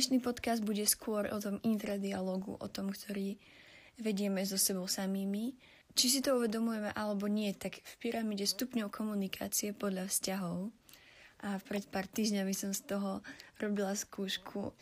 Dnešný 0.00 0.24
podcast 0.24 0.64
bude 0.64 0.80
skôr 0.88 1.28
o 1.28 1.36
tom 1.44 1.60
intradialogu, 1.60 2.56
o 2.56 2.68
tom, 2.72 2.88
ktorý 2.88 3.36
vedieme 4.00 4.40
so 4.48 4.56
sebou 4.56 4.88
samými. 4.88 5.52
Či 5.92 6.06
si 6.08 6.20
to 6.24 6.40
uvedomujeme 6.40 6.88
alebo 6.96 7.28
nie, 7.28 7.52
tak 7.52 7.84
v 7.84 8.08
pyramíde 8.08 8.48
stupňov 8.48 8.88
komunikácie 8.88 9.76
podľa 9.76 10.08
vzťahov 10.08 10.72
a 11.44 11.60
pred 11.68 11.84
pár 11.92 12.08
týždňami 12.08 12.56
som 12.56 12.72
z 12.72 12.96
toho 12.96 13.20
robila 13.60 13.92
skúšku. 13.92 14.72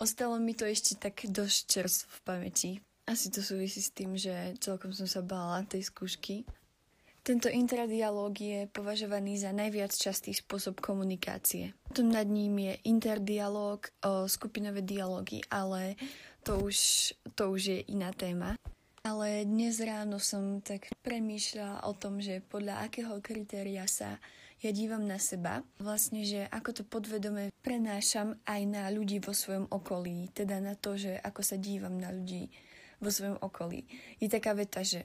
Ostalo 0.00 0.40
mi 0.40 0.56
to 0.56 0.64
ešte 0.64 0.96
tak 0.96 1.28
dosť 1.28 1.58
čerstvo 1.68 2.08
v 2.08 2.20
pamäti. 2.24 2.70
Asi 3.04 3.28
to 3.28 3.44
súvisí 3.44 3.84
s 3.84 3.92
tým, 3.92 4.16
že 4.16 4.32
celkom 4.64 4.96
som 4.96 5.04
sa 5.04 5.20
bála 5.20 5.68
tej 5.68 5.92
skúšky. 5.92 6.48
Tento 7.28 7.52
intradialóg 7.52 8.40
je 8.40 8.60
považovaný 8.72 9.36
za 9.36 9.52
najviac 9.52 9.92
častý 9.92 10.32
spôsob 10.32 10.80
komunikácie. 10.80 11.76
Potom 11.84 12.08
nad 12.08 12.24
ním 12.24 12.56
je 12.56 12.80
interdialóg, 12.88 13.92
skupinové 14.24 14.80
dialógy, 14.80 15.44
ale 15.52 16.00
to 16.40 16.56
už, 16.56 16.76
to 17.36 17.52
už 17.52 17.62
je 17.68 17.78
iná 17.92 18.16
téma. 18.16 18.56
Ale 19.04 19.44
dnes 19.44 19.76
ráno 19.76 20.16
som 20.16 20.64
tak 20.64 20.88
premýšľala 21.04 21.84
o 21.84 21.92
tom, 21.92 22.16
že 22.16 22.40
podľa 22.40 22.88
akého 22.88 23.20
kritéria 23.20 23.84
sa 23.84 24.16
ja 24.64 24.72
dívam 24.72 25.04
na 25.04 25.20
seba, 25.20 25.60
vlastne, 25.76 26.24
že 26.24 26.48
ako 26.48 26.80
to 26.80 26.82
podvedome 26.88 27.52
prenášam 27.60 28.40
aj 28.48 28.60
na 28.64 28.88
ľudí 28.88 29.20
vo 29.20 29.36
svojom 29.36 29.68
okolí, 29.68 30.32
teda 30.32 30.64
na 30.64 30.80
to, 30.80 30.96
že 30.96 31.20
ako 31.20 31.44
sa 31.44 31.60
dívam 31.60 31.92
na 32.00 32.08
ľudí 32.08 32.48
vo 33.04 33.12
svojom 33.12 33.36
okolí. 33.44 33.84
Je 34.16 34.32
taká 34.32 34.56
veta, 34.56 34.80
že 34.80 35.04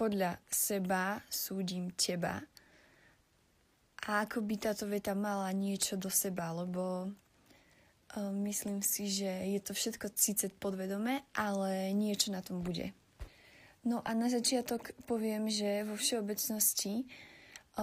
podľa 0.00 0.40
seba 0.48 1.20
súdim 1.28 1.92
teba. 1.92 2.40
A 4.08 4.24
ako 4.24 4.40
by 4.40 4.56
táto 4.56 4.88
veta 4.88 5.12
mala 5.12 5.52
niečo 5.52 6.00
do 6.00 6.08
seba, 6.08 6.56
lebo 6.56 7.12
um, 8.16 8.32
myslím 8.48 8.80
si, 8.80 9.12
že 9.12 9.28
je 9.28 9.60
to 9.60 9.76
všetko 9.76 10.08
síce 10.16 10.48
podvedome, 10.56 11.20
ale 11.36 11.92
niečo 11.92 12.32
na 12.32 12.40
tom 12.40 12.64
bude. 12.64 12.96
No 13.84 14.00
a 14.00 14.16
na 14.16 14.32
začiatok 14.32 14.96
poviem, 15.04 15.52
že 15.52 15.84
vo 15.84 16.00
všeobecnosti 16.00 17.04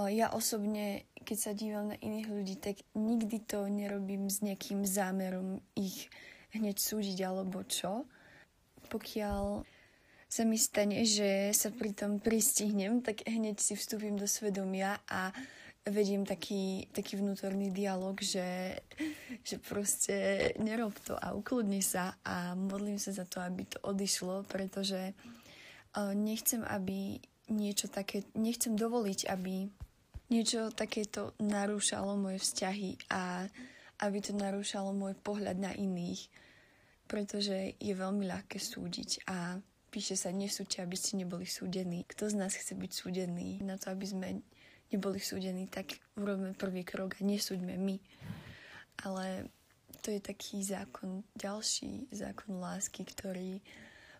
ja 0.06 0.30
osobne, 0.30 1.10
keď 1.26 1.38
sa 1.38 1.52
dívam 1.58 1.90
na 1.90 1.98
iných 1.98 2.28
ľudí, 2.30 2.56
tak 2.62 2.86
nikdy 2.94 3.42
to 3.42 3.66
nerobím 3.66 4.30
s 4.30 4.46
nejakým 4.46 4.86
zámerom 4.86 5.58
ich 5.74 6.12
hneď 6.54 6.78
súdiť 6.78 7.18
alebo 7.26 7.66
čo. 7.66 8.06
Pokiaľ 8.94 9.66
sa 10.28 10.44
mi 10.44 10.60
stane, 10.60 11.08
že 11.08 11.56
sa 11.56 11.72
pri 11.72 11.96
tom 11.96 12.20
pristihnem, 12.20 13.00
tak 13.00 13.24
hneď 13.24 13.64
si 13.64 13.80
vstúpim 13.80 14.20
do 14.20 14.28
svedomia 14.28 15.00
a 15.08 15.32
vediem 15.88 16.28
taký, 16.28 16.92
taký 16.92 17.16
vnútorný 17.16 17.72
dialog, 17.72 18.20
že, 18.20 18.76
že 19.48 19.56
proste 19.56 20.52
nerob 20.60 20.92
to 21.00 21.16
a 21.16 21.32
ukludni 21.32 21.80
sa 21.80 22.20
a 22.28 22.60
modlím 22.60 23.00
sa 23.00 23.16
za 23.16 23.24
to, 23.24 23.40
aby 23.40 23.64
to 23.64 23.80
odišlo, 23.88 24.44
pretože 24.52 25.16
nechcem, 25.96 26.62
aby 26.68 27.24
niečo 27.48 27.88
také, 27.88 28.28
nechcem 28.36 28.76
dovoliť, 28.76 29.32
aby 29.32 29.72
niečo 30.28 30.76
takéto 30.76 31.32
narúšalo 31.40 32.20
moje 32.20 32.44
vzťahy 32.44 33.08
a 33.16 33.48
aby 34.04 34.18
to 34.20 34.36
narúšalo 34.36 34.92
môj 34.92 35.16
pohľad 35.24 35.56
na 35.56 35.72
iných, 35.72 36.28
pretože 37.08 37.80
je 37.80 37.94
veľmi 37.96 38.28
ľahké 38.28 38.60
súdiť 38.60 39.24
a 39.32 39.58
píše 39.98 40.14
sa 40.14 40.30
nesúďte, 40.30 40.86
aby 40.86 40.94
ste 40.94 41.18
neboli 41.18 41.50
súdení. 41.50 42.06
Kto 42.06 42.30
z 42.30 42.38
nás 42.38 42.54
chce 42.54 42.78
byť 42.78 42.92
súdený? 42.94 43.66
Na 43.66 43.82
to, 43.82 43.90
aby 43.90 44.06
sme 44.06 44.46
neboli 44.94 45.18
súdení, 45.18 45.66
tak 45.66 45.98
urobíme 46.14 46.54
prvý 46.54 46.86
krok 46.86 47.18
a 47.18 47.26
nesúďme 47.26 47.82
my. 47.82 47.98
Ale 49.02 49.50
to 50.06 50.14
je 50.14 50.22
taký 50.22 50.62
zákon, 50.62 51.26
ďalší 51.34 52.14
zákon 52.14 52.62
lásky, 52.62 53.10
ktorý 53.10 53.58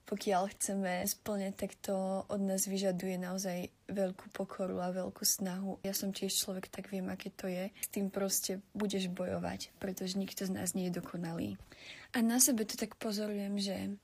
pokiaľ 0.08 0.56
chceme 0.56 1.04
splňať, 1.04 1.54
tak 1.60 1.72
to 1.84 2.24
od 2.32 2.40
nás 2.40 2.64
vyžaduje 2.64 3.20
naozaj 3.20 3.68
veľkú 3.92 4.32
pokoru 4.32 4.80
a 4.80 4.96
veľkú 4.96 5.28
snahu. 5.28 5.84
Ja 5.84 5.92
som 5.92 6.16
tiež 6.16 6.32
človek, 6.32 6.72
tak 6.72 6.88
viem, 6.88 7.12
aké 7.12 7.28
to 7.28 7.52
je. 7.52 7.68
S 7.84 7.92
tým 7.92 8.08
proste 8.08 8.64
budeš 8.72 9.12
bojovať, 9.12 9.76
pretože 9.84 10.16
nikto 10.16 10.48
z 10.48 10.56
nás 10.56 10.80
nie 10.80 10.88
je 10.88 11.04
dokonalý. 11.04 11.60
A 12.16 12.24
na 12.24 12.40
sebe 12.40 12.64
to 12.64 12.80
tak 12.80 12.96
pozorujem, 12.96 13.60
že, 13.60 14.00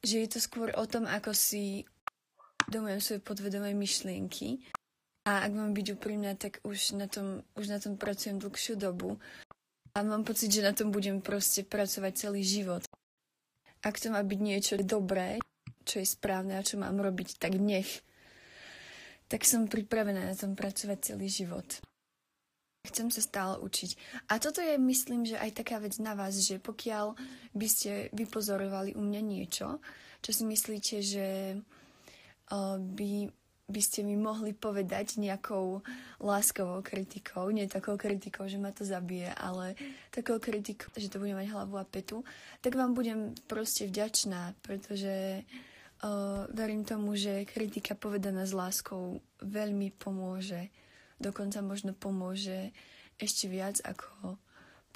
že 0.00 0.24
je 0.24 0.28
to 0.28 0.38
skôr 0.40 0.72
o 0.76 0.84
tom, 0.88 1.04
ako 1.04 1.36
si 1.36 1.84
domujem 2.68 3.00
svoje 3.00 3.20
podvedomé 3.20 3.76
myšlienky. 3.76 4.64
A 5.28 5.44
ak 5.44 5.52
mám 5.52 5.76
byť 5.76 5.86
úprimná, 6.00 6.32
tak 6.34 6.64
už 6.64 6.96
na 6.96 7.06
tom, 7.06 7.44
už 7.54 7.66
na 7.68 7.78
tom 7.78 8.00
pracujem 8.00 8.40
dlhšiu 8.40 8.80
dobu. 8.80 9.20
A 9.92 10.00
mám 10.06 10.24
pocit, 10.24 10.48
že 10.48 10.64
na 10.64 10.72
tom 10.72 10.94
budem 10.94 11.20
proste 11.20 11.66
pracovať 11.66 12.12
celý 12.28 12.40
život 12.46 12.86
ak 13.80 13.96
to 13.96 14.12
má 14.12 14.20
byť 14.20 14.40
niečo 14.40 14.74
dobré, 14.84 15.40
čo 15.88 16.04
je 16.04 16.06
správne 16.06 16.60
a 16.60 16.66
čo 16.66 16.76
mám 16.76 17.00
robiť, 17.00 17.40
tak 17.40 17.56
nech. 17.56 18.04
Tak 19.32 19.46
som 19.48 19.70
pripravená 19.70 20.28
na 20.28 20.36
tom 20.36 20.52
pracovať 20.52 21.14
celý 21.14 21.32
život. 21.32 21.64
Chcem 22.80 23.12
sa 23.12 23.20
stále 23.20 23.60
učiť. 23.60 23.90
A 24.32 24.40
toto 24.40 24.64
je, 24.64 24.80
myslím, 24.80 25.28
že 25.28 25.36
aj 25.36 25.60
taká 25.60 25.76
vec 25.78 26.00
na 26.00 26.16
vás, 26.16 26.32
že 26.40 26.56
pokiaľ 26.56 27.12
by 27.52 27.66
ste 27.68 28.08
vypozorovali 28.16 28.96
u 28.96 29.02
mňa 29.04 29.20
niečo, 29.20 29.84
čo 30.24 30.30
si 30.32 30.44
myslíte, 30.48 30.96
že 31.04 31.28
uh, 32.50 32.76
by 32.80 33.28
by 33.70 33.78
ste 33.78 34.02
mi 34.02 34.18
mohli 34.18 34.50
povedať 34.50 35.22
nejakou 35.22 35.80
láskovou 36.18 36.82
kritikou, 36.82 37.46
nie 37.54 37.70
takou 37.70 37.94
kritikou, 37.94 38.50
že 38.50 38.58
ma 38.58 38.74
to 38.74 38.82
zabije, 38.82 39.30
ale 39.30 39.78
takou 40.10 40.42
kritikou, 40.42 40.90
že 40.98 41.06
to 41.06 41.22
bude 41.22 41.38
mať 41.38 41.54
hlavu 41.54 41.78
a 41.78 41.86
petu, 41.86 42.26
tak 42.58 42.74
vám 42.74 42.98
budem 42.98 43.30
proste 43.46 43.86
vďačná, 43.86 44.58
pretože 44.66 45.46
uh, 45.46 46.50
verím 46.50 46.82
tomu, 46.82 47.14
že 47.14 47.46
kritika 47.46 47.94
povedaná 47.94 48.42
s 48.42 48.52
láskou 48.52 49.22
veľmi 49.38 49.94
pomôže. 49.94 50.66
Dokonca 51.20 51.60
možno 51.60 51.92
pomôže 51.92 52.72
ešte 53.20 53.46
viac 53.46 53.78
ako 53.84 54.40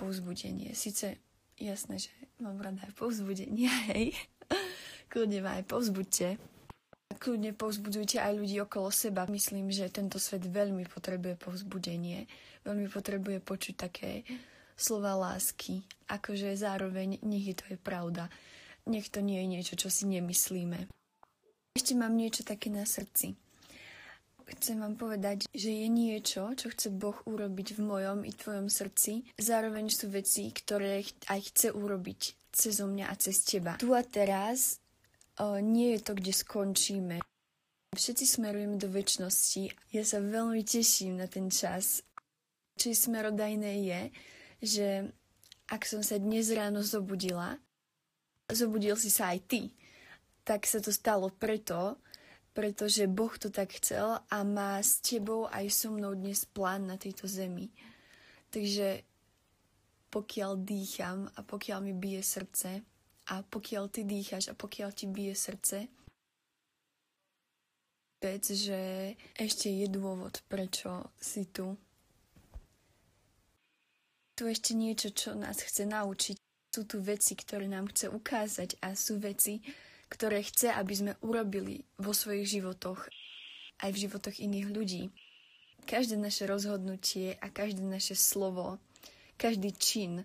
povzbudenie. 0.00 0.72
Sice 0.72 1.20
jasné, 1.60 2.00
že 2.00 2.10
mám 2.40 2.58
rada 2.58 2.82
aj 2.88 2.96
povzbudenie, 2.96 3.68
hej. 3.92 4.16
Kľudne 5.12 5.44
ma 5.44 5.60
aj 5.60 5.64
povzbuďte 5.68 6.54
kľudne 7.24 7.56
povzbudzujte 7.56 8.20
aj 8.20 8.36
ľudí 8.36 8.60
okolo 8.60 8.92
seba. 8.92 9.24
Myslím, 9.24 9.72
že 9.72 9.88
tento 9.88 10.20
svet 10.20 10.44
veľmi 10.44 10.84
potrebuje 10.84 11.40
povzbudenie, 11.40 12.28
veľmi 12.68 12.92
potrebuje 12.92 13.40
počuť 13.40 13.74
také 13.80 14.28
slova 14.76 15.16
lásky, 15.16 15.86
akože 16.10 16.52
zároveň 16.52 17.22
nech 17.24 17.48
je 17.48 17.56
to 17.56 17.64
aj 17.72 17.78
pravda. 17.80 18.24
Nech 18.84 19.08
to 19.08 19.24
nie 19.24 19.40
je 19.40 19.48
niečo, 19.48 19.74
čo 19.80 19.88
si 19.88 20.04
nemyslíme. 20.04 20.90
Ešte 21.72 21.96
mám 21.96 22.12
niečo 22.12 22.44
také 22.44 22.68
na 22.68 22.84
srdci. 22.84 23.32
Chcem 24.44 24.76
vám 24.76 25.00
povedať, 25.00 25.48
že 25.56 25.72
je 25.72 25.88
niečo, 25.88 26.52
čo 26.52 26.68
chce 26.68 26.92
Boh 26.92 27.16
urobiť 27.24 27.76
v 27.76 27.80
mojom 27.80 28.18
i 28.28 28.32
tvojom 28.32 28.68
srdci. 28.68 29.24
Zároveň 29.40 29.88
sú 29.88 30.12
veci, 30.12 30.52
ktoré 30.52 31.00
aj 31.32 31.40
chce 31.52 31.68
urobiť 31.72 32.20
cez 32.52 32.76
mňa 32.84 33.08
a 33.08 33.14
cez 33.16 33.40
teba. 33.40 33.80
Tu 33.80 33.88
a 33.96 34.04
teraz 34.04 34.78
o, 35.40 35.56
nie 35.58 35.96
je 35.96 36.00
to, 36.04 36.12
kde 36.12 36.32
skončíme. 36.36 37.16
Všetci 37.96 38.24
smerujeme 38.26 38.76
do 38.76 38.90
väčšnosti. 38.90 39.94
Ja 39.94 40.02
sa 40.04 40.20
veľmi 40.20 40.60
teším 40.66 41.18
na 41.18 41.26
ten 41.30 41.48
čas. 41.48 42.04
Či 42.76 42.92
smerodajné 42.92 43.72
je, 43.86 44.00
že 44.60 44.88
ak 45.70 45.86
som 45.88 46.04
sa 46.04 46.20
dnes 46.20 46.50
ráno 46.52 46.84
zobudila, 46.84 47.56
zobudil 48.50 48.98
si 48.98 49.08
sa 49.08 49.32
aj 49.32 49.40
ty, 49.46 49.62
tak 50.44 50.68
sa 50.68 50.82
to 50.82 50.92
stalo 50.92 51.32
preto, 51.32 51.96
pretože 52.54 53.10
Boh 53.10 53.34
to 53.34 53.50
tak 53.50 53.74
chcel 53.82 54.22
a 54.30 54.38
má 54.46 54.78
s 54.78 55.02
tebou 55.02 55.50
aj 55.50 55.66
so 55.74 55.90
mnou 55.90 56.14
dnes 56.14 56.46
plán 56.46 56.86
na 56.86 56.94
tejto 56.94 57.26
zemi. 57.26 57.74
Takže 58.54 59.02
pokiaľ 60.14 60.62
dýcham 60.62 61.26
a 61.34 61.42
pokiaľ 61.42 61.78
mi 61.82 61.92
bije 61.92 62.22
srdce, 62.22 62.86
a 63.24 63.42
pokiaľ 63.42 63.84
ty 63.90 64.06
dýcháš 64.06 64.52
a 64.52 64.54
pokiaľ 64.54 64.90
ti 64.94 65.10
bije 65.10 65.34
srdce, 65.34 65.90
vec, 68.20 68.44
že 68.48 69.12
ešte 69.36 69.68
je 69.68 69.86
dôvod, 69.90 70.40
prečo 70.48 71.12
si 71.20 71.50
tu. 71.50 71.76
Tu 74.38 74.48
ešte 74.48 74.72
niečo, 74.72 75.12
čo 75.12 75.34
nás 75.36 75.60
chce 75.60 75.84
naučiť. 75.84 76.36
Sú 76.74 76.82
tu 76.90 76.98
veci, 76.98 77.38
ktoré 77.38 77.70
nám 77.70 77.86
chce 77.94 78.10
ukázať 78.10 78.82
a 78.82 78.98
sú 78.98 79.22
veci, 79.22 79.62
ktoré 80.08 80.44
chce, 80.44 80.72
aby 80.72 80.94
sme 80.94 81.12
urobili 81.24 81.84
vo 82.00 82.12
svojich 82.16 82.60
životoch, 82.60 83.08
aj 83.82 83.90
v 83.90 84.00
životoch 84.06 84.36
iných 84.38 84.68
ľudí. 84.70 85.02
Každé 85.84 86.16
naše 86.16 86.48
rozhodnutie 86.48 87.36
a 87.40 87.52
každé 87.52 87.84
naše 87.84 88.16
slovo, 88.16 88.80
každý 89.36 89.74
čin 89.76 90.24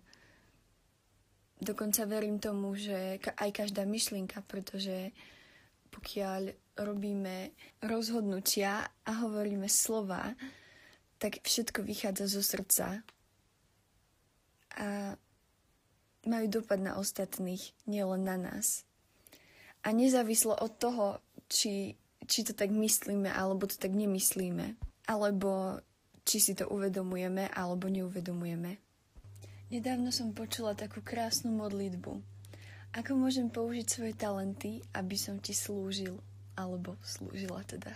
dokonca 1.59 2.07
verím 2.07 2.39
tomu, 2.39 2.73
že 2.79 3.19
aj 3.19 3.49
každá 3.51 3.83
myšlienka, 3.83 4.39
pretože 4.47 5.11
pokiaľ 5.91 6.55
robíme 6.79 7.51
rozhodnutia 7.83 8.87
a 9.03 9.11
hovoríme 9.19 9.67
slova, 9.67 10.31
tak 11.19 11.43
všetko 11.43 11.83
vychádza 11.83 12.31
zo 12.31 12.39
srdca. 12.39 13.03
A 14.79 15.19
majú 16.23 16.45
dopad 16.47 16.79
na 16.79 16.95
ostatných, 16.95 17.75
nielen 17.83 18.23
na 18.23 18.39
nás. 18.39 18.87
A 19.83 19.95
nezávislo 19.95 20.55
od 20.59 20.71
toho, 20.75 21.05
či, 21.47 21.95
či 22.27 22.39
to 22.43 22.53
tak 22.53 22.69
myslíme, 22.69 23.31
alebo 23.31 23.65
to 23.65 23.79
tak 23.79 23.95
nemyslíme, 23.95 24.75
alebo 25.07 25.79
či 26.27 26.37
si 26.37 26.53
to 26.53 26.67
uvedomujeme, 26.69 27.49
alebo 27.49 27.89
neuvedomujeme. 27.89 28.77
Nedávno 29.69 30.09
som 30.09 30.33
počula 30.33 30.73
takú 30.73 31.01
krásnu 31.05 31.53
modlitbu. 31.53 32.21
Ako 32.97 33.13
môžem 33.13 33.53
použiť 33.53 33.85
svoje 33.85 34.13
talenty, 34.17 34.81
aby 34.97 35.13
som 35.13 35.37
ti 35.37 35.53
slúžil, 35.53 36.17
alebo 36.57 36.97
slúžila 37.05 37.61
teda. 37.69 37.93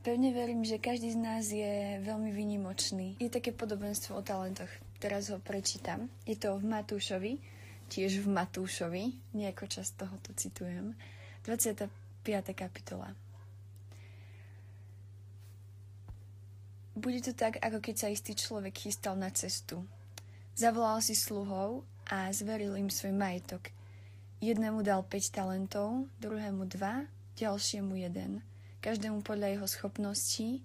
Pevne 0.00 0.30
verím, 0.32 0.62
že 0.62 0.80
každý 0.80 1.12
z 1.12 1.18
nás 1.18 1.44
je 1.50 1.98
veľmi 2.00 2.30
vynimočný. 2.30 3.18
Je 3.18 3.28
také 3.28 3.50
podobenstvo 3.52 4.16
o 4.16 4.22
talentoch. 4.22 4.70
Teraz 5.02 5.28
ho 5.28 5.42
prečítam. 5.42 6.08
Je 6.24 6.38
to 6.38 6.56
v 6.56 6.64
Matúšovi, 6.64 7.42
tiež 7.88 8.22
v 8.22 8.28
Matúšovi, 8.30 9.04
nejako 9.34 9.64
často 9.70 10.06
ho 10.06 10.16
tu 10.22 10.34
citujem, 10.34 10.94
25. 11.44 11.88
kapitola. 12.52 13.14
Bude 16.96 17.20
to 17.20 17.36
tak, 17.36 17.60
ako 17.60 17.78
keď 17.78 17.94
sa 17.94 18.08
istý 18.08 18.32
človek 18.32 18.88
chystal 18.88 19.14
na 19.14 19.28
cestu. 19.28 19.84
Zavolal 20.56 21.04
si 21.04 21.12
sluhov 21.12 21.84
a 22.08 22.32
zveril 22.32 22.72
im 22.80 22.88
svoj 22.88 23.12
majetok. 23.12 23.68
Jednému 24.40 24.80
dal 24.80 25.04
5 25.04 25.12
talentov, 25.28 26.08
druhému 26.20 26.64
2, 26.64 27.36
ďalšiemu 27.36 27.94
1 28.00 28.56
každému 28.86 29.26
podľa 29.26 29.58
jeho 29.58 29.66
schopností 29.66 30.62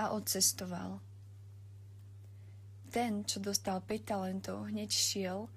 a 0.00 0.16
odcestoval. 0.16 1.04
Ten, 2.88 3.28
čo 3.28 3.44
dostal 3.44 3.84
5 3.84 4.08
talentov, 4.08 4.72
hneď 4.72 4.88
šiel, 4.88 5.52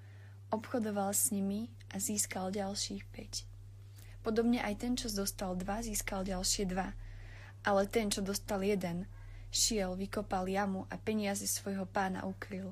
obchodoval 0.52 1.16
s 1.16 1.32
nimi 1.32 1.72
a 1.90 1.98
získal 1.98 2.52
ďalších 2.52 3.02
5. 3.08 4.22
Podobne 4.22 4.62
aj 4.62 4.74
ten, 4.78 4.94
čo 4.94 5.10
dostal 5.10 5.58
2, 5.58 5.88
získal 5.88 6.22
ďalšie 6.22 6.68
2. 6.68 7.66
Ale 7.66 7.82
ten, 7.90 8.12
čo 8.12 8.20
dostal 8.22 8.62
1, 8.62 9.08
šiel, 9.50 9.98
vykopal 9.98 10.46
jamu 10.46 10.86
a 10.92 11.00
peniaze 11.00 11.48
svojho 11.48 11.88
pána 11.88 12.22
ukryl. 12.28 12.70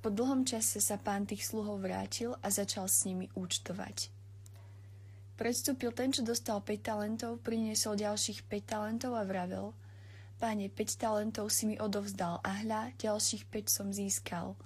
Po 0.00 0.08
dlhom 0.08 0.46
čase 0.46 0.80
sa 0.80 0.96
pán 0.96 1.28
tých 1.28 1.44
sluhov 1.44 1.84
vrátil 1.84 2.38
a 2.40 2.48
začal 2.48 2.88
s 2.88 3.04
nimi 3.04 3.28
účtovať. 3.36 4.08
Predstúpil 5.36 5.90
ten, 5.92 6.14
čo 6.14 6.24
dostal 6.24 6.62
5 6.62 6.70
talentov, 6.80 7.42
priniesol 7.42 7.98
ďalších 7.98 8.46
5 8.46 8.62
talentov 8.62 9.18
a 9.18 9.26
vravel 9.26 9.74
Páne, 10.42 10.66
5 10.66 10.98
talentov 10.98 11.54
si 11.54 11.70
mi 11.70 11.78
odovzdal 11.78 12.42
a 12.42 12.66
hľa, 12.66 12.98
ďalších 12.98 13.46
5 13.46 13.62
som 13.70 13.88
získal. 13.94 14.58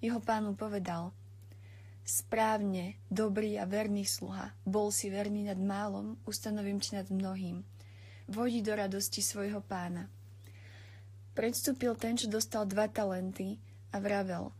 Jeho 0.00 0.16
pánu 0.16 0.56
povedal 0.56 1.12
Správne, 2.10 2.98
dobrý 3.06 3.54
a 3.54 3.70
verný 3.70 4.02
sluha, 4.02 4.50
bol 4.66 4.90
si 4.90 5.14
verný 5.14 5.46
nad 5.46 5.62
málom, 5.62 6.18
ustanovím 6.26 6.82
ti 6.82 6.98
nad 6.98 7.06
mnohým. 7.06 7.62
Vodí 8.26 8.66
do 8.66 8.74
radosti 8.74 9.22
svojho 9.22 9.62
pána. 9.62 10.10
Predstúpil 11.38 11.94
ten, 11.94 12.18
čo 12.18 12.26
dostal 12.26 12.66
dva 12.66 12.90
talenty 12.90 13.62
a 13.94 14.02
vravel 14.02 14.50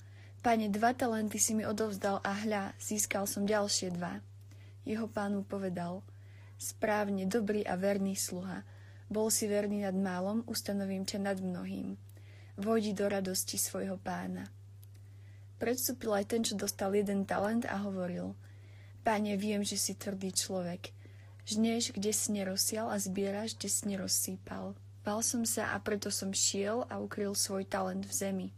Pane, 0.46 0.70
dva 0.70 0.94
talenty 0.94 1.42
si 1.42 1.58
mi 1.58 1.66
odovzdal 1.66 2.22
a 2.22 2.38
hľa, 2.38 2.78
získal 2.78 3.26
som 3.26 3.42
ďalšie 3.42 3.98
dva. 3.98 4.22
Jeho 4.86 5.10
pánu 5.10 5.42
povedal, 5.42 6.06
správne, 6.54 7.26
dobrý 7.26 7.66
a 7.66 7.74
verný 7.74 8.14
sluha, 8.14 8.62
bol 9.10 9.26
si 9.26 9.50
verný 9.50 9.82
nad 9.82 9.98
málom, 9.98 10.46
ustanovím 10.46 11.02
ťa 11.02 11.18
nad 11.18 11.42
mnohým. 11.42 11.98
Vojdi 12.62 12.94
do 12.94 13.10
radosti 13.10 13.58
svojho 13.58 13.98
pána. 13.98 14.46
Predstúpil 15.60 16.10
aj 16.16 16.24
ten, 16.24 16.40
čo 16.40 16.56
dostal 16.56 16.96
jeden 16.96 17.28
talent 17.28 17.68
a 17.68 17.84
hovoril, 17.84 18.32
Páne, 19.00 19.40
viem, 19.40 19.64
že 19.64 19.80
si 19.80 19.96
tvrdý 19.96 20.28
človek. 20.28 20.92
Žneš, 21.48 21.96
kde 21.96 22.12
si 22.12 22.36
nerozsial 22.36 22.92
a 22.92 23.00
zbieraš, 23.00 23.56
kde 23.56 23.68
si 23.72 23.82
nerozsýpal. 23.88 24.76
Bal 25.00 25.20
som 25.24 25.48
sa 25.48 25.72
a 25.72 25.80
preto 25.80 26.12
som 26.12 26.36
šiel 26.36 26.84
a 26.92 27.00
ukryl 27.00 27.32
svoj 27.32 27.64
talent 27.64 28.04
v 28.04 28.12
zemi. 28.12 28.48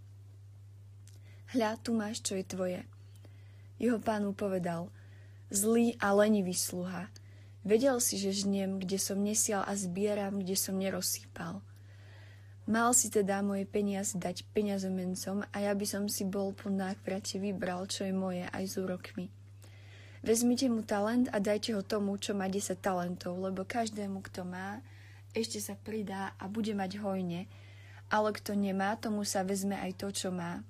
Hľa, 1.54 1.78
tu 1.78 1.94
máš, 1.94 2.26
čo 2.26 2.34
je 2.34 2.42
tvoje. 2.42 2.80
Jeho 3.78 4.02
pánu 4.02 4.34
povedal– 4.34 4.90
zlý 5.52 5.94
a 6.02 6.10
lenivý 6.10 6.56
sluha. 6.56 7.12
Vedel 7.62 8.02
si, 8.02 8.18
že 8.18 8.34
žniem, 8.34 8.82
kde 8.82 8.98
som 8.98 9.20
nesial 9.20 9.62
a 9.62 9.78
zbieram, 9.78 10.42
kde 10.42 10.58
som 10.58 10.74
nerozsýpal. 10.74 11.62
Mal 12.62 12.94
si 12.94 13.10
teda 13.10 13.42
moje 13.42 13.66
peniaze 13.66 14.14
dať 14.14 14.46
peňazomencom 14.54 15.42
a 15.50 15.56
ja 15.58 15.74
by 15.74 15.82
som 15.82 16.06
si 16.06 16.22
bol 16.22 16.54
po 16.54 16.70
návrate 16.70 17.42
vybral, 17.42 17.90
čo 17.90 18.06
je 18.06 18.14
moje 18.14 18.46
aj 18.46 18.64
s 18.64 18.74
úrokmi. 18.78 19.26
Vezmite 20.22 20.70
mu 20.70 20.86
talent 20.86 21.26
a 21.34 21.42
dajte 21.42 21.74
ho 21.74 21.82
tomu, 21.82 22.14
čo 22.14 22.38
má 22.38 22.46
10 22.46 22.78
talentov, 22.78 23.34
lebo 23.42 23.66
každému, 23.66 24.22
kto 24.22 24.46
má, 24.46 24.78
ešte 25.34 25.58
sa 25.58 25.74
pridá 25.74 26.38
a 26.38 26.46
bude 26.46 26.70
mať 26.78 27.02
hojne, 27.02 27.50
ale 28.06 28.30
kto 28.30 28.54
nemá, 28.54 28.94
tomu 28.94 29.26
sa 29.26 29.42
vezme 29.42 29.74
aj 29.74 29.98
to, 29.98 30.14
čo 30.14 30.30
má. 30.30 30.62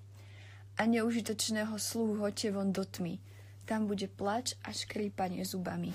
A 0.81 0.89
neužitočného 0.89 1.77
sluhu 1.77 2.25
hoďte 2.25 2.57
von 2.57 2.73
do 2.73 2.89
tmy, 2.89 3.21
tam 3.69 3.85
bude 3.85 4.09
plač 4.09 4.57
a 4.65 4.73
škrípanie 4.73 5.45
zubami. 5.45 5.93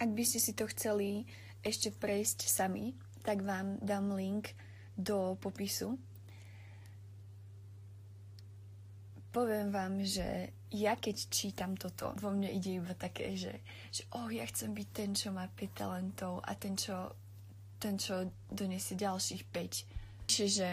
Ak 0.00 0.08
by 0.08 0.24
ste 0.24 0.40
si 0.40 0.56
to 0.56 0.64
chceli 0.72 1.28
ešte 1.60 1.92
prejsť 1.92 2.48
sami, 2.48 2.96
tak 3.22 3.42
vám 3.42 3.78
dám 3.82 4.14
link 4.14 4.54
do 4.98 5.38
popisu. 5.40 5.98
Poviem 9.32 9.72
vám, 9.72 10.04
že 10.04 10.52
ja 10.72 10.96
keď 10.96 11.16
čítam 11.32 11.76
toto, 11.76 12.12
vo 12.20 12.32
mne 12.32 12.52
ide 12.52 12.80
iba 12.80 12.92
také, 12.92 13.32
že, 13.36 13.60
že 13.88 14.04
oh, 14.12 14.28
ja 14.28 14.44
chcem 14.44 14.72
byť 14.72 14.88
ten, 14.92 15.10
čo 15.16 15.32
má 15.32 15.48
5 15.48 15.72
talentov 15.72 16.44
a 16.44 16.52
ten, 16.52 16.76
čo, 16.76 17.12
ten, 17.80 17.96
čo 17.96 18.28
donesie 18.48 18.96
ďalších 18.96 19.48
5. 19.48 20.28
Čiže 20.28 20.68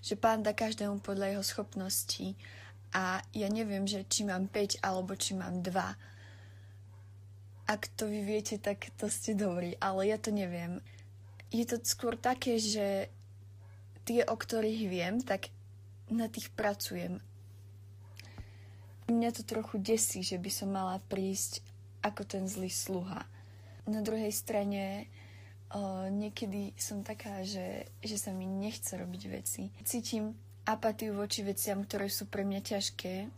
že 0.00 0.14
pán 0.16 0.44
dá 0.44 0.56
každému 0.56 1.00
podľa 1.00 1.36
jeho 1.36 1.44
schopností 1.44 2.36
a 2.92 3.20
ja 3.36 3.48
neviem, 3.52 3.84
že 3.84 4.04
či 4.08 4.24
mám 4.24 4.48
5 4.48 4.80
alebo 4.80 5.12
či 5.16 5.36
mám 5.36 5.60
2. 5.60 5.72
Ak 7.64 7.88
to 7.96 8.08
vy 8.08 8.20
viete, 8.20 8.60
tak 8.60 8.92
to 9.00 9.08
ste 9.08 9.32
dobrí, 9.32 9.76
ale 9.80 10.12
ja 10.12 10.20
to 10.20 10.28
neviem. 10.28 10.80
Je 11.54 11.62
to 11.62 11.78
skôr 11.86 12.18
také, 12.18 12.58
že 12.58 13.06
tie, 14.02 14.26
o 14.26 14.34
ktorých 14.34 14.82
viem, 14.90 15.22
tak 15.22 15.54
na 16.10 16.26
tých 16.26 16.50
pracujem. 16.50 17.22
Mňa 19.06 19.30
to 19.30 19.46
trochu 19.46 19.78
desí, 19.78 20.26
že 20.26 20.34
by 20.40 20.50
som 20.50 20.74
mala 20.74 20.98
prísť 21.06 21.62
ako 22.02 22.26
ten 22.26 22.44
zlý 22.50 22.68
sluha. 22.68 23.22
Na 23.86 24.00
druhej 24.02 24.32
strane 24.32 25.06
o, 25.70 26.08
niekedy 26.10 26.72
som 26.74 27.06
taká, 27.06 27.44
že, 27.46 27.86
že 28.02 28.16
sa 28.16 28.32
mi 28.32 28.48
nechce 28.48 28.96
robiť 28.96 29.22
veci. 29.28 29.68
Cítim 29.84 30.34
apatiu 30.64 31.14
voči 31.16 31.44
veciam, 31.44 31.84
ktoré 31.84 32.08
sú 32.08 32.24
pre 32.26 32.42
mňa 32.48 32.60
ťažké. 32.64 33.28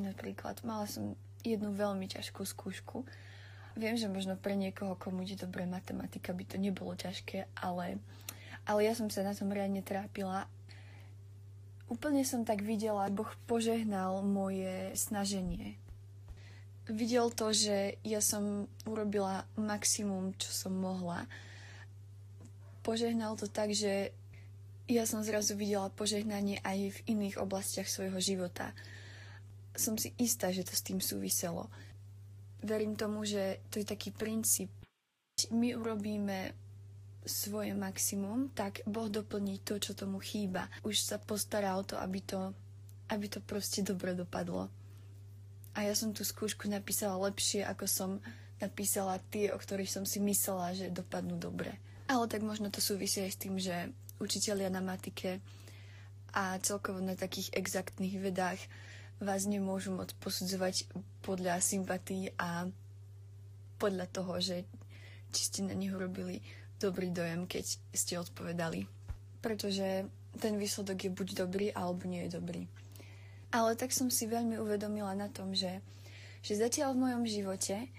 Napríklad 0.00 0.64
mala 0.64 0.88
som 0.88 1.14
jednu 1.44 1.72
veľmi 1.76 2.08
ťažkú 2.08 2.44
skúšku. 2.44 3.04
Viem, 3.78 3.94
že 3.94 4.10
možno 4.10 4.34
pre 4.34 4.58
niekoho, 4.58 4.98
komu 4.98 5.22
ide 5.22 5.38
dobre 5.38 5.62
matematika, 5.66 6.34
by 6.34 6.44
to 6.46 6.56
nebolo 6.58 6.94
ťažké, 6.98 7.46
ale, 7.58 8.02
ale 8.66 8.80
ja 8.82 8.92
som 8.98 9.06
sa 9.06 9.22
na 9.22 9.36
tom 9.36 9.54
riadne 9.54 9.80
trápila. 9.80 10.50
Úplne 11.90 12.22
som 12.22 12.46
tak 12.46 12.62
videla, 12.62 13.10
Boh 13.10 13.30
požehnal 13.50 14.22
moje 14.22 14.94
snaženie. 14.94 15.74
Videl 16.90 17.30
to, 17.30 17.54
že 17.54 17.98
ja 18.02 18.18
som 18.18 18.66
urobila 18.82 19.46
maximum, 19.54 20.34
čo 20.38 20.50
som 20.50 20.74
mohla. 20.74 21.26
Požehnal 22.82 23.38
to 23.38 23.46
tak, 23.46 23.70
že 23.70 24.10
ja 24.90 25.06
som 25.06 25.22
zrazu 25.22 25.54
videla 25.54 25.86
požehnanie 25.94 26.58
aj 26.66 26.98
v 26.98 26.98
iných 27.14 27.38
oblastiach 27.38 27.86
svojho 27.86 28.18
života. 28.18 28.74
Som 29.78 29.94
si 29.94 30.10
istá, 30.18 30.50
že 30.50 30.66
to 30.66 30.74
s 30.74 30.82
tým 30.82 30.98
súviselo. 30.98 31.70
Verím 32.60 32.96
tomu, 32.96 33.24
že 33.24 33.64
to 33.72 33.80
je 33.80 33.86
taký 33.88 34.12
princíp. 34.12 34.68
My 35.50 35.72
urobíme 35.72 36.52
svoje 37.24 37.72
maximum, 37.76 38.48
tak 38.52 38.80
Boh 38.88 39.08
doplní 39.08 39.60
to, 39.60 39.76
čo 39.76 39.96
tomu 39.96 40.20
chýba. 40.20 40.68
Už 40.84 41.00
sa 41.00 41.16
postará 41.20 41.76
o 41.76 41.84
to, 41.84 41.96
aby 42.00 42.20
to, 42.24 42.52
aby 43.12 43.28
to 43.28 43.40
proste 43.44 43.84
dobre 43.84 44.16
dopadlo. 44.16 44.68
A 45.76 45.86
ja 45.86 45.94
som 45.94 46.12
tú 46.12 46.24
skúšku 46.24 46.66
napísala 46.66 47.16
lepšie, 47.30 47.62
ako 47.64 47.84
som 47.86 48.10
napísala 48.60 49.20
tie, 49.32 49.52
o 49.52 49.58
ktorých 49.58 49.88
som 49.88 50.04
si 50.04 50.20
myslela, 50.20 50.76
že 50.76 50.92
dopadnú 50.92 51.40
dobre. 51.40 51.76
Ale 52.10 52.26
tak 52.26 52.42
možno 52.42 52.68
to 52.68 52.82
súvisí 52.82 53.22
aj 53.22 53.32
s 53.32 53.40
tým, 53.40 53.54
že 53.56 53.92
učitelia 54.20 54.68
na 54.68 54.84
matike 54.84 55.40
a 56.34 56.58
celkovo 56.60 57.00
na 57.00 57.16
takých 57.16 57.54
exaktných 57.56 58.20
vedách 58.20 58.60
vás 59.20 59.46
nemôžu 59.46 59.92
moc 59.94 60.12
posudzovať 60.18 60.88
podľa 61.20 61.60
sympatí 61.60 62.32
a 62.40 62.68
podľa 63.80 64.06
toho, 64.12 64.36
že 64.40 64.64
či 65.30 65.42
ste 65.46 65.60
na 65.64 65.72
nich 65.72 65.92
robili 65.92 66.42
dobrý 66.80 67.12
dojem, 67.12 67.44
keď 67.44 67.64
ste 67.92 68.20
odpovedali. 68.20 68.84
Pretože 69.40 70.08
ten 70.36 70.54
výsledok 70.56 71.08
je 71.08 71.10
buď 71.12 71.28
dobrý, 71.46 71.66
alebo 71.72 72.04
nie 72.08 72.28
je 72.28 72.36
dobrý. 72.36 72.62
Ale 73.50 73.74
tak 73.74 73.90
som 73.90 74.12
si 74.12 74.30
veľmi 74.30 74.60
uvedomila 74.62 75.10
na 75.16 75.26
tom, 75.26 75.56
že, 75.56 75.82
že 76.44 76.60
zatiaľ 76.60 76.94
v 76.94 77.02
mojom 77.08 77.24
živote 77.26 77.90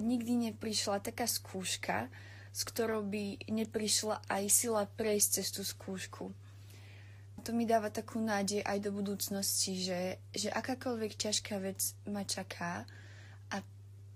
nikdy 0.00 0.50
neprišla 0.50 1.04
taká 1.04 1.28
skúška, 1.28 2.10
s 2.50 2.66
ktorou 2.66 3.06
by 3.06 3.46
neprišla 3.46 4.26
aj 4.26 4.44
sila 4.50 4.82
prejsť 4.90 5.28
cez 5.38 5.46
tú 5.54 5.62
skúšku. 5.62 6.34
To 7.40 7.50
mi 7.56 7.64
dáva 7.64 7.88
takú 7.88 8.20
nádej 8.20 8.60
aj 8.62 8.78
do 8.84 8.90
budúcnosti, 8.92 9.80
že, 9.80 10.20
že 10.30 10.52
akákoľvek 10.52 11.12
ťažká 11.16 11.56
vec 11.58 11.96
ma 12.04 12.22
čaká 12.22 12.84
a 13.50 13.64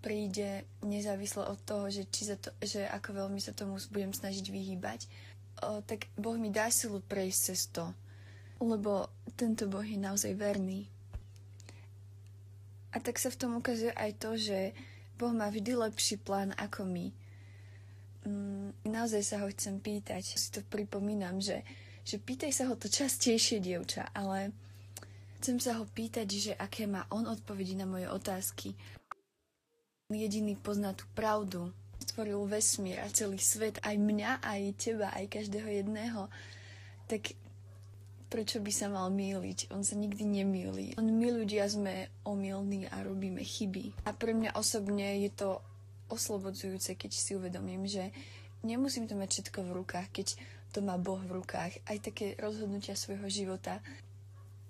príde 0.05 0.69
nezávisle 0.85 1.49
od 1.49 1.59
toho, 1.65 1.89
že, 1.89 2.05
či 2.09 2.29
za 2.29 2.37
to, 2.37 2.53
že 2.61 2.85
ako 2.85 3.25
veľmi 3.25 3.41
sa 3.41 3.57
tomu 3.57 3.81
budem 3.89 4.13
snažiť 4.13 4.45
vyhýbať, 4.49 5.09
o, 5.65 5.81
tak 5.83 6.07
Boh 6.21 6.37
mi 6.37 6.53
dá 6.53 6.69
silu 6.69 7.01
prejsť 7.01 7.41
cez 7.41 7.61
to, 7.73 7.89
lebo 8.61 9.09
tento 9.35 9.67
Boh 9.67 9.85
je 9.85 9.97
naozaj 9.97 10.37
verný. 10.37 10.87
A 12.95 13.03
tak 13.03 13.19
sa 13.19 13.33
v 13.33 13.41
tom 13.41 13.59
ukazuje 13.59 13.91
aj 13.97 14.11
to, 14.21 14.39
že 14.39 14.77
Boh 15.19 15.35
má 15.35 15.51
vždy 15.51 15.75
lepší 15.75 16.21
plán 16.21 16.55
ako 16.55 16.87
my 16.87 17.11
mm, 18.25 18.89
naozaj 18.89 19.23
sa 19.23 19.37
ho 19.45 19.47
chcem 19.53 19.79
pýtať. 19.79 20.25
Si 20.25 20.49
to 20.51 20.65
pripomínam, 20.67 21.39
že, 21.39 21.63
že 22.05 22.21
pýtaj 22.21 22.53
sa 22.53 22.69
ho 22.69 22.77
to 22.77 22.87
častejšie, 22.93 23.65
dievča, 23.65 24.13
ale 24.13 24.53
chcem 25.41 25.57
sa 25.57 25.81
ho 25.81 25.89
pýtať, 25.89 26.29
že 26.29 26.53
aké 26.53 26.85
má 26.85 27.09
on 27.09 27.25
odpovedi 27.25 27.75
na 27.75 27.89
moje 27.89 28.07
otázky. 28.09 28.77
Jediný 30.13 30.55
pozná 30.61 30.93
tú 30.93 31.09
pravdu. 31.17 31.73
Stvoril 32.05 32.45
vesmír 32.45 33.01
a 33.01 33.09
celý 33.09 33.41
svet, 33.41 33.81
aj 33.81 33.97
mňa, 33.97 34.45
aj 34.45 34.61
teba, 34.77 35.09
aj 35.17 35.33
každého 35.33 35.65
jedného. 35.65 36.29
Tak 37.09 37.33
prečo 38.29 38.61
by 38.61 38.73
sa 38.75 38.93
mal 38.93 39.09
míliť? 39.09 39.73
On 39.73 39.81
sa 39.81 39.97
nikdy 39.97 40.27
nemýli. 40.29 40.99
On 41.01 41.07
my 41.07 41.29
ľudia 41.33 41.65
sme 41.71 42.13
omylní 42.29 42.91
a 42.93 43.01
robíme 43.01 43.41
chyby. 43.41 44.05
A 44.05 44.13
pre 44.13 44.37
mňa 44.37 44.59
osobne 44.59 45.23
je 45.25 45.31
to 45.33 45.65
oslobodzujúce, 46.13 46.99
keď 46.99 47.11
si 47.15 47.33
uvedomím, 47.39 47.89
že 47.89 48.13
nemusím 48.67 49.09
to 49.09 49.17
mať 49.17 49.41
všetko 49.41 49.61
v 49.65 49.75
rukách, 49.81 50.09
keď 50.13 50.27
to 50.75 50.83
má 50.83 50.99
Boh 50.99 51.23
v 51.23 51.39
rukách. 51.39 51.79
Aj 51.87 51.99
také 52.03 52.35
rozhodnutia 52.35 52.99
svojho 52.99 53.31
života. 53.31 53.79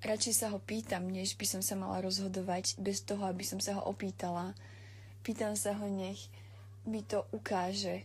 Radšej 0.05 0.35
sa 0.37 0.53
ho 0.53 0.61
pýtam, 0.61 1.09
než 1.09 1.41
by 1.41 1.49
som 1.49 1.63
sa 1.65 1.81
mala 1.81 2.05
rozhodovať 2.05 2.77
bez 2.77 3.01
toho, 3.01 3.25
aby 3.25 3.41
som 3.41 3.57
sa 3.57 3.81
ho 3.81 3.83
opýtala. 3.89 4.53
Pýtam 5.25 5.57
sa 5.57 5.73
ho, 5.73 5.89
nech 5.89 6.29
mi 6.85 7.01
to 7.01 7.25
ukáže 7.33 8.05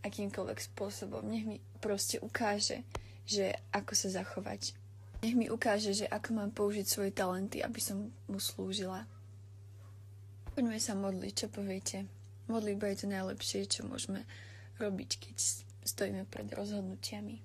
akýmkoľvek 0.00 0.58
spôsobom. 0.72 1.20
Nech 1.28 1.44
mi 1.44 1.60
proste 1.84 2.16
ukáže, 2.24 2.80
že 3.28 3.52
ako 3.76 3.92
sa 3.92 4.08
zachovať. 4.08 4.72
Nech 5.20 5.36
mi 5.36 5.52
ukáže, 5.52 5.92
že 5.92 6.08
ako 6.08 6.32
mám 6.32 6.50
použiť 6.56 6.86
svoje 6.88 7.12
talenty, 7.12 7.60
aby 7.60 7.76
som 7.76 8.08
mu 8.24 8.40
slúžila. 8.40 9.04
Poďme 10.56 10.80
sa 10.80 10.96
modliť, 10.96 11.32
čo 11.36 11.46
poviete? 11.52 12.08
Modlitba 12.48 12.88
je 12.88 13.04
to 13.04 13.06
najlepšie, 13.12 13.68
čo 13.68 13.84
môžeme 13.84 14.24
robiť, 14.78 15.10
keď 15.18 15.36
stojíme 15.84 16.24
pred 16.30 16.48
rozhodnutiami. 16.54 17.42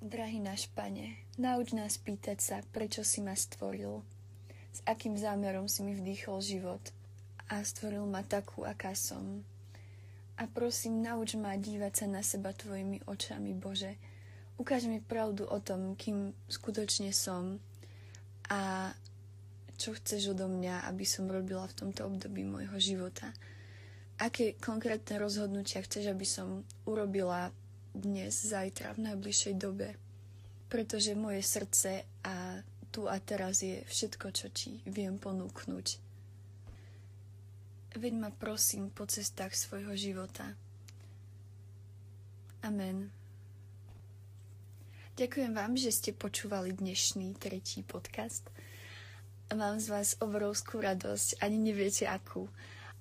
Drahý 0.00 0.40
náš 0.40 0.64
pane, 0.72 1.20
nauč 1.36 1.76
nás 1.76 2.00
pýtať 2.00 2.40
sa, 2.40 2.56
prečo 2.72 3.04
si 3.04 3.20
ma 3.20 3.36
stvoril, 3.36 4.00
s 4.72 4.80
akým 4.88 5.12
zámerom 5.12 5.68
si 5.68 5.84
mi 5.84 5.92
vdýchol 5.92 6.40
život 6.40 6.80
a 7.52 7.60
stvoril 7.60 8.08
ma 8.08 8.24
takú, 8.24 8.64
aká 8.64 8.96
som. 8.96 9.44
A 10.40 10.48
prosím, 10.48 11.04
nauč 11.04 11.36
ma 11.36 11.52
dívať 11.52 11.92
sa 11.92 12.06
na 12.08 12.24
seba 12.24 12.56
tvojimi 12.56 13.04
očami, 13.04 13.52
Bože. 13.52 14.00
Ukáž 14.56 14.88
mi 14.88 15.04
pravdu 15.04 15.44
o 15.44 15.60
tom, 15.60 15.92
kým 16.00 16.32
skutočne 16.48 17.12
som 17.12 17.60
čo 19.80 19.96
chceš 19.96 20.36
odo 20.36 20.44
mňa, 20.44 20.84
aby 20.92 21.08
som 21.08 21.24
robila 21.24 21.64
v 21.64 21.76
tomto 21.80 22.04
období 22.04 22.44
môjho 22.44 22.76
života. 22.76 23.32
Aké 24.20 24.52
konkrétne 24.60 25.16
rozhodnutia 25.16 25.80
chceš, 25.80 26.12
aby 26.12 26.28
som 26.28 26.68
urobila 26.84 27.48
dnes, 27.96 28.36
zajtra, 28.36 28.92
v 28.92 29.08
najbližšej 29.08 29.54
dobe. 29.56 29.96
Pretože 30.68 31.16
moje 31.16 31.40
srdce 31.40 32.04
a 32.20 32.60
tu 32.92 33.08
a 33.08 33.16
teraz 33.16 33.64
je 33.64 33.80
všetko, 33.88 34.28
čo 34.36 34.52
ti 34.52 34.84
viem 34.84 35.16
ponúknuť. 35.16 35.86
Veď 37.96 38.14
ma 38.20 38.30
prosím 38.30 38.92
po 38.92 39.08
cestách 39.08 39.56
svojho 39.56 39.96
života. 39.96 40.54
Amen. 42.60 43.08
Ďakujem 45.16 45.52
vám, 45.56 45.74
že 45.74 45.90
ste 45.90 46.10
počúvali 46.12 46.76
dnešný 46.76 47.34
tretí 47.40 47.82
podcast. 47.82 48.46
Mám 49.50 49.82
z 49.82 49.90
vás 49.90 50.14
obrovskú 50.22 50.78
radosť, 50.78 51.42
ani 51.42 51.58
neviete 51.58 52.06
akú. 52.06 52.46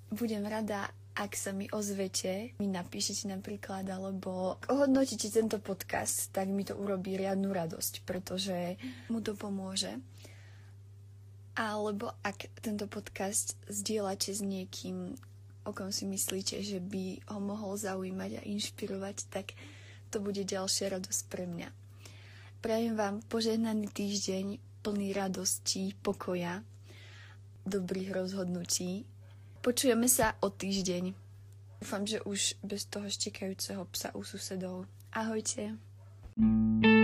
Budem 0.10 0.41
rada, 0.50 0.89
ak 1.13 1.38
sa 1.38 1.53
mi 1.53 1.70
ozvete, 1.70 2.58
mi 2.58 2.65
napíšete 2.65 3.29
napríklad, 3.29 3.86
alebo 3.86 4.58
ohodnotíte 4.65 5.29
tento 5.29 5.62
podcast, 5.62 6.34
tak 6.34 6.50
mi 6.50 6.65
to 6.65 6.74
urobí 6.74 7.22
riadnu 7.22 7.53
radosť, 7.53 8.01
pretože 8.01 8.82
mu 9.13 9.22
to 9.22 9.38
pomôže. 9.38 9.94
Alebo 11.53 12.18
ak 12.25 12.50
tento 12.65 12.89
podcast 12.89 13.53
zdieľate 13.70 14.34
s 14.34 14.41
niekým, 14.41 15.22
o 15.68 15.70
kom 15.70 15.94
si 15.94 16.10
myslíte, 16.10 16.65
že 16.65 16.82
by 16.82 17.29
ho 17.29 17.38
mohol 17.38 17.77
zaujímať 17.77 18.41
a 18.41 18.48
inšpirovať, 18.50 19.29
tak 19.29 19.53
to 20.10 20.18
bude 20.18 20.41
ďalšia 20.41 20.98
radosť 20.98 21.22
pre 21.29 21.46
mňa. 21.46 21.70
Prajem 22.65 22.98
vám 22.98 23.22
požehnaný 23.29 23.86
týždeň, 23.94 24.68
plný 24.81 25.13
radosti, 25.13 25.93
pokoja, 26.00 26.63
dobrých 27.67 28.15
rozhodnutí. 28.15 29.05
Počujeme 29.59 30.07
sa 30.07 30.39
o 30.39 30.48
týždeň. 30.48 31.13
Dúfam, 31.79 32.03
že 32.03 32.19
už 32.24 32.59
bez 32.63 32.88
toho 32.88 33.07
štekajúceho 33.07 33.88
psa 33.91 34.12
u 34.15 34.24
susedov. 34.24 34.88
Ahojte. 35.15 35.75
thank 36.39 36.86
you 36.86 36.99